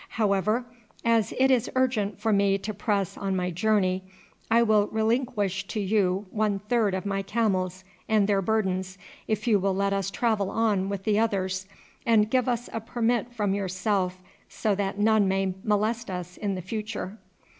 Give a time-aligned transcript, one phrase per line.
[0.17, 0.65] However,
[1.05, 4.01] as it is urgent for me to press on my journey,
[4.49, 9.59] I will relinquish to you one third of my camels and their burdens if you
[9.59, 11.67] will let us travel on with the others,
[12.03, 17.19] and give us a permit from yourself so that none may molest us in future."